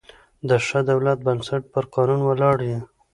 د 0.49 0.51
ښه 0.65 0.79
دولت 0.89 1.17
بنسټ 1.27 1.63
پر 1.73 1.83
قانون 1.93 2.21
ولاړ 2.25 2.57
يي. 2.69 2.79